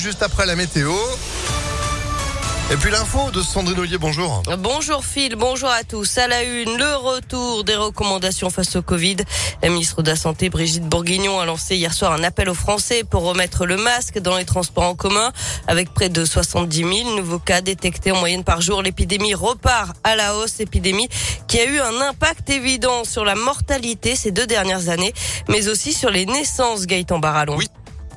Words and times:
juste 0.00 0.22
après 0.22 0.46
la 0.46 0.56
météo. 0.56 0.92
Et 2.72 2.76
puis 2.76 2.90
l'info 2.90 3.30
de 3.32 3.42
Sandrine 3.42 3.80
Ollier, 3.80 3.98
bonjour. 3.98 4.42
Bonjour 4.60 5.04
Phil, 5.04 5.34
bonjour 5.36 5.68
à 5.68 5.82
tous. 5.82 6.18
À 6.18 6.28
la 6.28 6.42
une, 6.44 6.78
le 6.78 6.96
retour 6.96 7.64
des 7.64 7.74
recommandations 7.74 8.48
face 8.48 8.76
au 8.76 8.82
Covid. 8.82 9.16
La 9.62 9.68
ministre 9.68 10.02
de 10.02 10.08
la 10.08 10.16
Santé, 10.16 10.48
Brigitte 10.48 10.84
Bourguignon, 10.84 11.40
a 11.40 11.44
lancé 11.44 11.76
hier 11.76 11.92
soir 11.92 12.12
un 12.12 12.22
appel 12.22 12.48
aux 12.48 12.54
Français 12.54 13.02
pour 13.02 13.24
remettre 13.24 13.66
le 13.66 13.76
masque 13.76 14.20
dans 14.20 14.36
les 14.36 14.44
transports 14.44 14.84
en 14.84 14.94
commun. 14.94 15.32
Avec 15.66 15.92
près 15.92 16.08
de 16.08 16.24
70 16.24 16.76
000 16.76 17.16
nouveaux 17.16 17.40
cas 17.40 17.60
détectés 17.60 18.12
en 18.12 18.20
moyenne 18.20 18.44
par 18.44 18.62
jour, 18.62 18.82
l'épidémie 18.82 19.34
repart 19.34 19.96
à 20.04 20.16
la 20.16 20.36
hausse. 20.36 20.60
Épidémie 20.60 21.08
qui 21.48 21.58
a 21.58 21.64
eu 21.64 21.80
un 21.80 22.00
impact 22.00 22.48
évident 22.48 23.04
sur 23.04 23.24
la 23.24 23.34
mortalité 23.34 24.14
ces 24.14 24.30
deux 24.30 24.46
dernières 24.46 24.88
années, 24.88 25.12
mais 25.48 25.68
aussi 25.68 25.92
sur 25.92 26.10
les 26.10 26.24
naissances, 26.24 26.86
Gaëtan 26.86 27.18
Barallon. 27.18 27.56
Oui. 27.56 27.66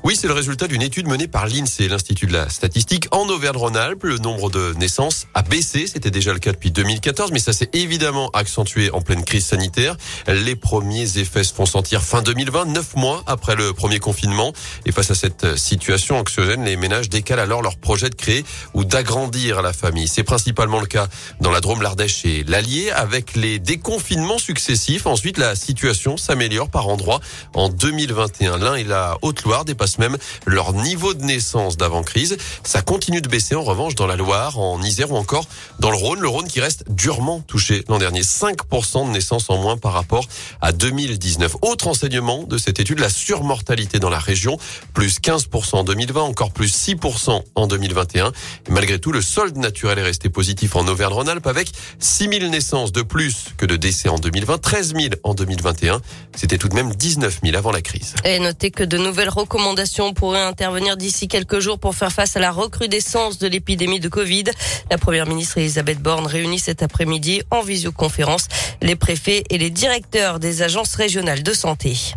Oui, 0.06 0.18
c'est 0.20 0.28
le 0.28 0.34
résultat 0.34 0.68
d'une 0.68 0.82
étude 0.82 1.08
menée 1.08 1.30
par 1.30 1.48
l'INSEE, 1.48 1.88
l'Institut 1.88 2.28
de 2.28 2.34
la 2.34 2.50
Statistique, 2.50 3.08
en 3.12 3.26
Auvergne-Rhône-Alpes. 3.30 4.04
Le 4.04 4.18
nombre 4.18 4.50
de 4.50 4.74
naissances 4.74 5.28
a 5.34 5.44
baissé, 5.44 5.88
c'était 5.88 6.12
déjà 6.12 6.34
le 6.34 6.40
cas 6.40 6.52
depuis 6.52 6.72
2014, 6.72 7.32
mais 7.32 7.40
ça 7.40 7.54
s'est 7.54 7.70
évidemment 7.72 8.30
accentué 8.34 8.92
en 8.92 9.00
pleine 9.00 9.24
crise 9.24 9.46
sanitaire. 9.46 9.96
Les 10.28 10.58
premiers 10.58 11.20
effets 11.20 11.46
se 11.46 11.54
font 11.54 11.66
sentir 11.66 12.02
fin 12.02 12.22
2020, 12.22 12.66
neuf 12.66 12.98
mois 12.98 13.24
après 13.28 13.56
le 13.56 13.72
premier 13.72 14.00
confinement. 14.00 14.52
Et 14.86 14.92
face 14.92 15.10
à 15.10 15.16
cette 15.16 15.56
situation 15.56 16.18
anxiogène, 16.18 16.66
les 16.66 16.76
ménages 16.76 17.08
décalent 17.08 17.40
alors 17.40 17.62
leur 17.62 17.78
projet 17.78 18.10
de 18.10 18.16
créer 18.16 18.44
ou 18.74 18.84
d'agrandir 18.84 19.62
la 19.62 19.72
famille. 19.72 20.10
C'est 20.10 20.24
principalement 20.24 20.82
le 20.82 20.86
cas 20.86 21.08
dans 21.40 21.52
la 21.52 21.62
Drôme, 21.62 21.82
l'Ardèche 21.82 22.26
et 22.26 22.44
l'Allier. 22.44 22.92
Avec 22.92 23.38
les 23.38 23.58
déconfinements 23.58 24.38
successifs, 24.38 25.08
ensuite 25.08 25.38
la 25.38 25.56
situation 25.56 26.18
s'améliore 26.18 26.70
par 26.70 26.90
endroits. 26.90 27.22
En 27.54 27.70
2021, 27.70 28.58
l'un 28.58 28.76
et 28.76 28.84
la 28.84 29.18
Haute-Loire 29.22 29.64
dépassent 29.64 29.93
même 30.00 30.18
leur 30.46 30.74
niveau 30.74 31.14
de 31.14 31.24
naissance 31.24 31.78
d'avant-crise. 31.78 32.38
Ça 32.64 32.82
continue 32.82 33.22
de 33.22 33.30
baisser 33.30 33.56
en 33.56 33.64
revanche 33.64 33.96
dans 33.96 34.08
la 34.08 34.16
Loire, 34.16 34.60
en 34.60 34.82
Isère 34.82 35.12
ou 35.12 35.18
encore 35.18 35.46
dans 35.80 35.92
le 35.92 35.98
Rhône. 35.98 36.20
Le 36.20 36.28
Rhône 36.28 36.48
qui 36.48 36.62
reste 36.62 36.86
durement 36.90 37.40
touché 37.42 37.84
l'an 37.88 37.98
dernier. 37.98 38.22
5% 38.22 39.08
de 39.08 39.12
naissances 39.12 39.50
en 39.50 39.58
moins 39.58 39.78
par 39.78 39.94
rapport 39.94 40.28
à 40.62 40.72
2019. 40.72 41.58
Autre 41.62 41.88
enseignement 41.88 42.44
de 42.44 42.58
cette 42.58 42.80
étude, 42.80 43.00
la 43.00 43.10
surmortalité 43.10 44.00
dans 44.00 44.10
la 44.10 44.20
région. 44.20 44.58
Plus 44.94 45.20
15% 45.20 45.76
en 45.76 45.84
2020, 45.84 46.22
encore 46.22 46.52
plus 46.52 46.74
6% 46.74 47.42
en 47.56 47.68
2021. 47.68 48.32
malgré 48.70 49.00
tout, 49.00 49.12
le 49.12 49.22
solde 49.22 49.58
naturel 49.58 50.00
est 50.00 50.04
resté 50.04 50.30
positif 50.30 50.76
en 50.76 50.88
Auvergne-Rhône-Alpes 50.88 51.48
avec 51.48 51.72
6 52.00 52.30
000 52.30 52.50
naissances 52.50 52.92
de 52.92 53.02
plus 53.02 53.46
que 53.58 53.66
de 53.66 53.76
décès 53.76 54.10
en 54.10 54.18
2020, 54.18 54.58
13 54.60 54.94
000 54.96 55.06
en 55.24 55.34
2021. 55.34 56.02
C'était 56.36 56.58
tout 56.58 56.70
de 56.70 56.76
même 56.76 56.94
19 56.94 57.40
000 57.44 57.56
avant 57.56 57.72
la 57.72 57.82
crise. 57.82 58.16
Et 58.26 58.40
notez 58.40 58.72
que 58.72 58.84
de 58.84 58.98
nouvelles 58.98 59.30
recommandations 59.30 59.83
pourrait 60.14 60.42
intervenir 60.42 60.98
d'ici 60.98 61.28
quelques 61.28 61.60
jours 61.60 61.80
pour 61.80 61.96
faire 61.96 62.12
face 62.12 62.36
à 62.38 62.40
la 62.40 62.52
recrudescence 62.52 63.38
de 63.38 63.48
l'épidémie 63.48 64.00
de 64.00 64.08
Covid. 64.08 64.46
La 64.90 64.98
première 64.98 65.28
ministre 65.28 65.58
Elisabeth 65.58 66.00
Borne 66.00 66.26
réunit 66.26 66.60
cet 66.60 66.84
après-midi 66.84 67.42
en 67.52 67.62
visioconférence 67.62 68.48
les 68.82 68.96
préfets 68.96 69.44
et 69.50 69.58
les 69.58 69.70
directeurs 69.70 70.40
des 70.40 70.62
agences 70.62 70.96
régionales 70.96 71.44
de 71.44 71.54
santé. 71.54 72.14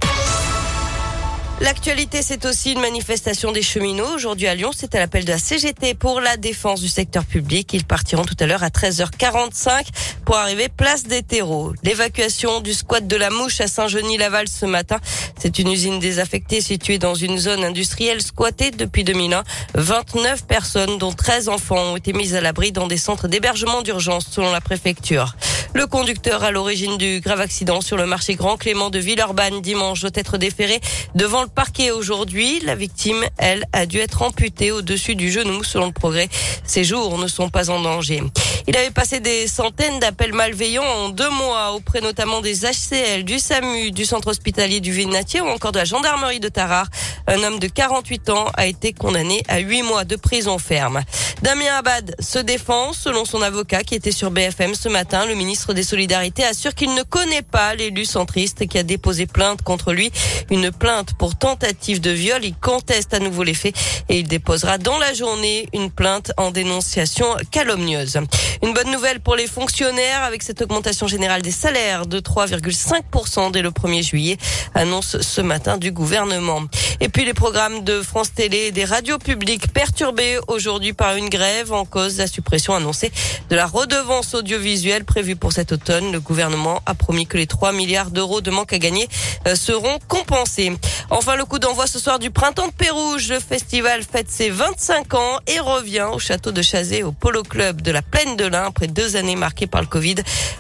L'actualité, 1.62 2.20
c'est 2.20 2.44
aussi 2.44 2.72
une 2.72 2.80
manifestation 2.80 3.50
des 3.50 3.62
cheminots. 3.62 4.14
Aujourd'hui 4.14 4.46
à 4.46 4.54
Lyon, 4.54 4.72
c'est 4.76 4.94
à 4.94 4.98
l'appel 4.98 5.24
de 5.24 5.30
la 5.30 5.38
CGT 5.38 5.94
pour 5.94 6.20
la 6.20 6.36
défense 6.36 6.82
du 6.82 6.88
secteur 6.88 7.24
public. 7.24 7.72
Ils 7.72 7.84
partiront 7.84 8.26
tout 8.26 8.36
à 8.40 8.46
l'heure 8.46 8.62
à 8.62 8.68
13h45 8.68 9.86
pour 10.26 10.36
arriver 10.36 10.68
place 10.68 11.04
des 11.04 11.22
terreaux. 11.22 11.72
L'évacuation 11.82 12.60
du 12.60 12.74
squat 12.74 13.06
de 13.06 13.16
la 13.16 13.30
Mouche 13.30 13.62
à 13.62 13.68
Saint-Genis-Laval 13.68 14.48
ce 14.48 14.66
matin. 14.66 14.98
C'est 15.38 15.58
une 15.58 15.72
usine 15.72 15.98
désaffectée 15.98 16.60
située 16.60 16.98
dans 16.98 17.14
une 17.14 17.38
zone 17.38 17.64
industrielle 17.64 18.20
squattée 18.20 18.70
depuis 18.70 19.02
2001. 19.02 19.42
29 19.74 20.46
personnes, 20.46 20.98
dont 20.98 21.12
13 21.12 21.48
enfants, 21.48 21.92
ont 21.92 21.96
été 21.96 22.12
mises 22.12 22.34
à 22.34 22.42
l'abri 22.42 22.70
dans 22.70 22.86
des 22.86 22.98
centres 22.98 23.28
d'hébergement 23.28 23.80
d'urgence 23.80 24.26
selon 24.30 24.52
la 24.52 24.60
préfecture. 24.60 25.34
Le 25.76 25.86
conducteur 25.86 26.42
à 26.42 26.52
l'origine 26.52 26.96
du 26.96 27.20
grave 27.20 27.42
accident 27.42 27.82
sur 27.82 27.98
le 27.98 28.06
marché 28.06 28.34
Grand 28.34 28.56
Clément 28.56 28.88
de 28.88 28.98
Villeurbanne 28.98 29.60
dimanche 29.60 30.00
doit 30.00 30.10
être 30.14 30.38
déféré 30.38 30.80
devant 31.14 31.42
le 31.42 31.48
parquet 31.48 31.90
aujourd'hui. 31.90 32.60
La 32.60 32.74
victime, 32.74 33.22
elle, 33.36 33.66
a 33.74 33.84
dû 33.84 33.98
être 33.98 34.22
amputée 34.22 34.72
au-dessus 34.72 35.16
du 35.16 35.30
genou 35.30 35.62
selon 35.62 35.84
le 35.84 35.92
progrès. 35.92 36.30
Ses 36.64 36.82
jours 36.82 37.18
ne 37.18 37.28
sont 37.28 37.50
pas 37.50 37.68
en 37.68 37.82
danger. 37.82 38.22
Il 38.66 38.74
avait 38.74 38.90
passé 38.90 39.20
des 39.20 39.46
centaines 39.46 40.00
d'appels 40.00 40.32
malveillants 40.32 40.82
en 40.82 41.08
deux 41.10 41.28
mois 41.28 41.72
auprès 41.72 42.00
notamment 42.00 42.40
des 42.40 42.64
HCL, 42.64 43.24
du 43.24 43.38
SAMU, 43.38 43.90
du 43.90 44.06
centre 44.06 44.28
hospitalier 44.28 44.80
du 44.80 44.92
Vinatier 44.92 45.42
ou 45.42 45.46
encore 45.46 45.72
de 45.72 45.78
la 45.78 45.84
gendarmerie 45.84 46.40
de 46.40 46.48
Tarare. 46.48 46.88
Un 47.26 47.42
homme 47.42 47.58
de 47.58 47.68
48 47.68 48.30
ans 48.30 48.46
a 48.54 48.66
été 48.66 48.94
condamné 48.94 49.42
à 49.46 49.58
huit 49.58 49.82
mois 49.82 50.04
de 50.04 50.16
prison 50.16 50.58
ferme. 50.58 51.02
Damien 51.42 51.76
Abad 51.76 52.16
se 52.18 52.38
défend. 52.38 52.94
Selon 52.94 53.24
son 53.24 53.42
avocat 53.42 53.84
qui 53.84 53.94
était 53.94 54.10
sur 54.10 54.30
BFM 54.30 54.74
ce 54.74 54.88
matin, 54.88 55.26
le 55.26 55.34
ministre 55.34 55.65
des 55.72 55.82
Solidarités 55.82 56.44
assure 56.44 56.74
qu'il 56.74 56.94
ne 56.94 57.02
connaît 57.02 57.42
pas 57.42 57.74
l'élu 57.74 58.04
centriste 58.04 58.66
qui 58.66 58.78
a 58.78 58.82
déposé 58.82 59.26
plainte 59.26 59.62
contre 59.62 59.92
lui. 59.92 60.10
Une 60.50 60.70
plainte 60.70 61.14
pour 61.14 61.36
tentative 61.36 62.00
de 62.00 62.10
viol. 62.10 62.44
Il 62.44 62.54
conteste 62.54 63.14
à 63.14 63.18
nouveau 63.18 63.42
les 63.42 63.54
faits 63.54 63.74
et 64.08 64.18
il 64.18 64.28
déposera 64.28 64.78
dans 64.78 64.98
la 64.98 65.12
journée 65.14 65.68
une 65.72 65.90
plainte 65.90 66.32
en 66.36 66.50
dénonciation 66.50 67.26
calomnieuse. 67.50 68.18
Une 68.62 68.72
bonne 68.72 68.90
nouvelle 68.90 69.20
pour 69.20 69.36
les 69.36 69.46
fonctionnaires 69.46 70.22
avec 70.22 70.42
cette 70.42 70.62
augmentation 70.62 71.06
générale 71.06 71.42
des 71.42 71.50
salaires 71.50 72.06
de 72.06 72.20
3,5% 72.20 73.50
dès 73.52 73.62
le 73.62 73.70
1er 73.70 74.02
juillet, 74.02 74.36
annonce 74.74 75.20
ce 75.20 75.40
matin 75.40 75.76
du 75.76 75.92
gouvernement. 75.92 76.62
Et 77.00 77.08
puis 77.08 77.24
les 77.24 77.34
programmes 77.34 77.84
de 77.84 78.02
France 78.02 78.32
Télé 78.32 78.58
et 78.66 78.72
des 78.72 78.84
radios 78.84 79.18
publiques 79.18 79.72
perturbés 79.72 80.38
aujourd'hui 80.48 80.92
par 80.92 81.16
une 81.16 81.28
grève 81.28 81.72
en 81.72 81.84
cause 81.84 82.14
de 82.14 82.18
la 82.20 82.26
suppression 82.26 82.74
annoncée 82.74 83.12
de 83.50 83.56
la 83.56 83.66
redevance 83.66 84.34
audiovisuelle 84.34 85.04
prévue 85.04 85.36
pour 85.36 85.52
cet 85.52 85.72
automne. 85.72 86.12
Le 86.12 86.20
gouvernement 86.20 86.80
a 86.86 86.94
promis 86.94 87.26
que 87.26 87.36
les 87.36 87.46
3 87.46 87.72
milliards 87.72 88.10
d'euros 88.10 88.40
de 88.40 88.50
manque 88.50 88.72
à 88.72 88.78
gagner 88.78 89.08
euh, 89.46 89.54
seront 89.54 89.98
compensés. 90.08 90.72
Enfin, 91.10 91.36
le 91.36 91.44
coup 91.44 91.58
d'envoi 91.58 91.86
ce 91.86 91.98
soir 91.98 92.18
du 92.18 92.30
Printemps 92.30 92.68
de 92.68 92.72
Pérouge. 92.72 93.28
Le 93.28 93.40
festival 93.40 94.02
fête 94.02 94.30
ses 94.30 94.50
25 94.50 95.14
ans 95.14 95.38
et 95.46 95.60
revient 95.60 96.06
au 96.12 96.18
château 96.18 96.52
de 96.52 96.62
Chazé, 96.62 97.02
au 97.02 97.12
Polo 97.12 97.42
Club 97.42 97.82
de 97.82 97.90
la 97.92 98.02
Plaine 98.02 98.36
de 98.36 98.44
l'Ain, 98.44 98.64
après 98.66 98.86
deux 98.86 99.16
années 99.16 99.36
marquées 99.36 99.66
par 99.66 99.80
le 99.80 99.86
Covid. 99.86 100.16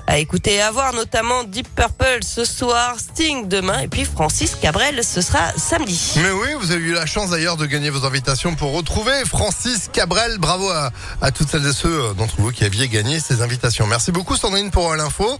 À 0.06 0.18
écouter 0.18 0.54
et 0.54 0.60
à 0.60 0.70
voir 0.70 0.92
notamment 0.92 1.44
Deep 1.44 1.68
Purple 1.74 2.20
ce 2.22 2.44
soir, 2.44 2.96
Sting 2.98 3.48
demain 3.48 3.80
et 3.80 3.88
puis 3.88 4.04
Francis 4.04 4.54
Cabrel, 4.54 5.02
ce 5.02 5.20
sera 5.20 5.52
samedi. 5.56 6.14
Oui, 6.32 6.48
vous 6.58 6.72
avez 6.72 6.82
eu 6.82 6.92
la 6.92 7.06
chance 7.06 7.30
d'ailleurs 7.30 7.56
de 7.56 7.66
gagner 7.66 7.90
vos 7.90 8.04
invitations 8.04 8.54
pour 8.54 8.72
retrouver 8.72 9.12
Francis 9.26 9.88
Cabrel. 9.92 10.38
Bravo 10.38 10.68
à, 10.70 11.30
toutes 11.30 11.48
celles 11.48 11.66
et 11.66 11.72
ceux 11.72 12.06
euh, 12.06 12.14
d'entre 12.14 12.40
vous 12.40 12.50
qui 12.50 12.64
aviez 12.64 12.88
gagné 12.88 13.20
ces 13.20 13.42
invitations. 13.42 13.86
Merci 13.86 14.12
beaucoup 14.12 14.36
Sandrine 14.36 14.70
pour 14.70 14.90
euh, 14.90 14.96
l'info. 14.96 15.38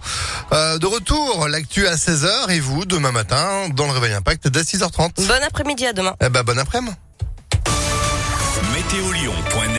Euh, 0.53 0.77
de 0.77 0.85
retour, 0.85 1.47
l'actu 1.49 1.87
à 1.87 1.95
16h 1.95 2.51
et 2.51 2.59
vous 2.59 2.85
demain 2.85 3.11
matin 3.11 3.69
dans 3.73 3.85
le 3.85 3.91
Réveil 3.91 4.13
Impact 4.13 4.47
dès 4.47 4.61
6h30. 4.61 5.27
Bon 5.27 5.43
après-midi 5.45 5.85
à 5.87 5.93
demain. 5.93 6.15
Eh 6.21 6.29
ben, 6.29 6.43
bon 6.43 6.57
après-midi. 6.57 6.95